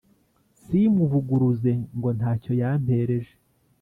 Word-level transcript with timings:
simuvuguruze 0.63 1.71
ngo 1.97 2.09
ntacyo 2.17 2.51
yampereje 2.61 3.31